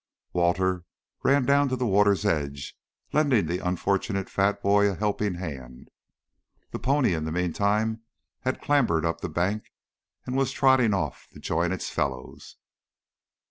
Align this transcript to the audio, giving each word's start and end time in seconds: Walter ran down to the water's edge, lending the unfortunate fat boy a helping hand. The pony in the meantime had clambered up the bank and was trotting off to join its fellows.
Walter 0.33 0.83
ran 1.21 1.45
down 1.45 1.69
to 1.69 1.75
the 1.75 1.85
water's 1.85 2.25
edge, 2.25 2.75
lending 3.13 3.45
the 3.45 3.59
unfortunate 3.59 4.31
fat 4.31 4.59
boy 4.59 4.89
a 4.89 4.95
helping 4.95 5.35
hand. 5.35 5.89
The 6.71 6.79
pony 6.79 7.13
in 7.13 7.25
the 7.25 7.31
meantime 7.31 8.01
had 8.39 8.61
clambered 8.63 9.05
up 9.05 9.21
the 9.21 9.29
bank 9.29 9.71
and 10.25 10.35
was 10.35 10.51
trotting 10.51 10.95
off 10.95 11.27
to 11.33 11.39
join 11.39 11.71
its 11.71 11.91
fellows. 11.91 12.55